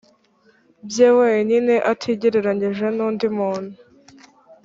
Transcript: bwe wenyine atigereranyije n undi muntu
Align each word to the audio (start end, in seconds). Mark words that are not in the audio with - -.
bwe 0.87 1.09
wenyine 1.19 1.75
atigereranyije 1.91 2.85
n 2.95 2.97
undi 3.07 3.27
muntu 3.37 3.73